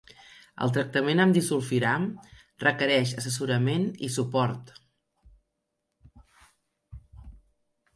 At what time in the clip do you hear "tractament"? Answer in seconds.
0.77-1.21